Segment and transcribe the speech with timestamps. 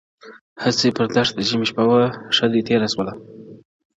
[0.57, 2.03] o هسي پر دښت د ژمي شپه وه
[2.35, 3.13] ښه دى تېره سوله,